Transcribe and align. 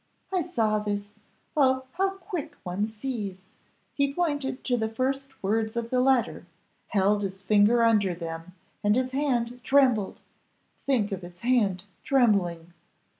I 0.33 0.41
saw 0.41 0.79
this: 0.79 1.09
oh! 1.55 1.83
how 1.91 2.09
quick 2.15 2.55
one 2.63 2.87
sees. 2.87 3.37
He 3.93 4.11
pointed 4.11 4.63
to 4.63 4.75
the 4.75 4.89
first 4.89 5.43
words 5.43 5.77
of 5.77 5.91
the 5.91 5.99
letter, 5.99 6.47
held 6.87 7.21
his 7.21 7.43
finger 7.43 7.83
under 7.83 8.15
them, 8.15 8.53
and 8.83 8.95
his 8.95 9.11
hand 9.11 9.63
trembled 9.63 10.19
think 10.87 11.11
of 11.11 11.21
his 11.21 11.41
hand 11.41 11.83
trembling! 12.03 12.73